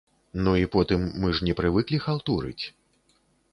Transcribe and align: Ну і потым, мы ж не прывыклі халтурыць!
Ну 0.45 0.53
і 0.61 0.69
потым, 0.75 1.03
мы 1.25 1.35
ж 1.41 1.47
не 1.49 1.53
прывыклі 1.61 2.01
халтурыць! 2.09 2.61